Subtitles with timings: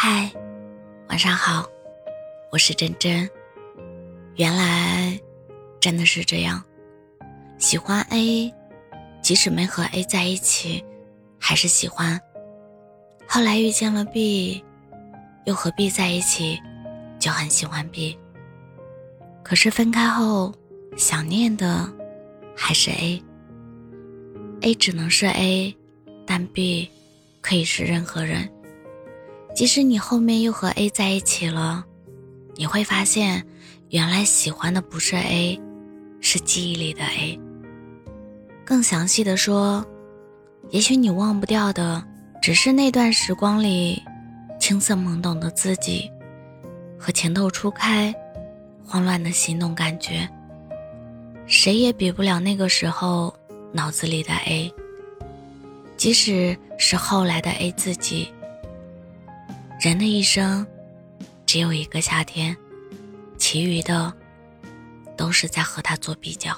[0.00, 0.30] 嗨，
[1.08, 1.68] 晚上好，
[2.52, 3.28] 我是真真。
[4.36, 5.18] 原来
[5.80, 6.62] 真的是这样，
[7.58, 8.54] 喜欢 A，
[9.20, 10.84] 即使没和 A 在一起，
[11.36, 12.20] 还是喜欢。
[13.26, 14.64] 后来遇见了 B，
[15.46, 16.62] 又和 B 在一起，
[17.18, 18.16] 就很喜欢 B。
[19.42, 20.54] 可是分开后，
[20.96, 21.92] 想念的
[22.54, 23.20] 还是 A。
[24.60, 25.76] A 只能是 A，
[26.24, 26.88] 但 B
[27.40, 28.48] 可以是任何人。
[29.58, 31.84] 即使你后面又和 A 在一起了，
[32.54, 33.44] 你会发现，
[33.88, 35.60] 原来喜欢的不是 A，
[36.20, 37.36] 是记忆里的 A。
[38.64, 39.84] 更详细的说，
[40.70, 42.00] 也许你忘不掉的，
[42.40, 44.00] 只是那段时光里
[44.60, 46.08] 青涩懵懂的自己，
[46.96, 48.14] 和情窦初开、
[48.86, 50.28] 慌乱的心动感觉。
[51.46, 53.34] 谁也比不了那个时候
[53.72, 54.72] 脑子里的 A，
[55.96, 58.32] 即使是后来的 A 自己。
[59.80, 60.66] 人的一生，
[61.46, 62.56] 只有一个夏天，
[63.36, 64.12] 其余的
[65.16, 66.50] 都是在和他做比较。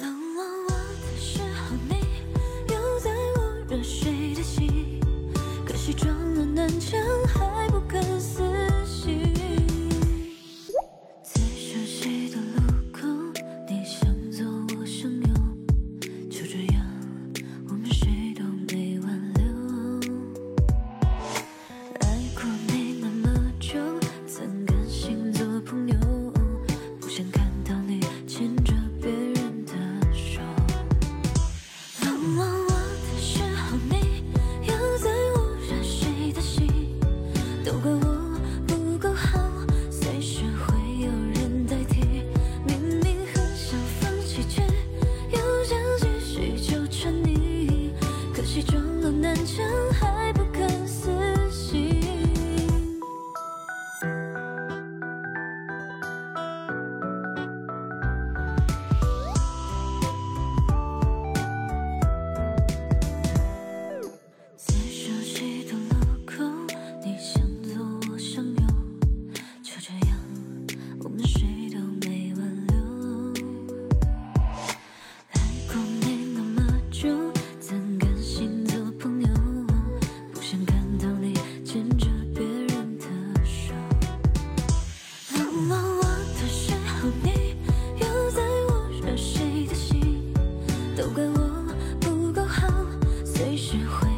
[0.00, 1.94] 冷落我的时候，你
[2.72, 4.98] 又在我热睡的心，
[5.66, 6.98] 可惜撞了南墙
[48.52, 48.78] 想继续纠
[49.92, 50.41] 缠你，可
[93.72, 94.11] 只会